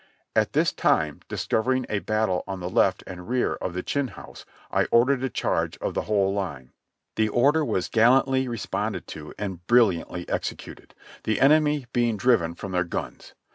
[0.35, 4.45] At this time discovering a battery on the left and rear of the Chinn House,
[4.71, 6.71] I ordered a charge of the whole line.
[7.17, 12.83] The order was gallantly responded to and brilliantly executed, the enemy being driven from their
[12.83, 13.35] guns.